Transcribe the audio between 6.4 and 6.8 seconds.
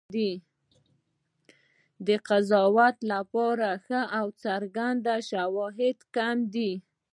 دي.